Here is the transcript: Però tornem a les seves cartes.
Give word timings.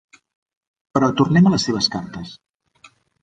Però 0.97 1.09
tornem 1.19 1.49
a 1.49 1.53
les 1.55 1.67
seves 1.69 1.91
cartes. 1.97 2.35